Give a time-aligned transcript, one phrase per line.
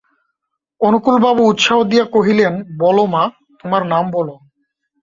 [0.81, 2.53] অনুকূলবাবু উৎসাহ দিয়া কহিলেন,
[2.79, 3.23] বলো মা,
[3.59, 4.35] তোমার নাম বলো।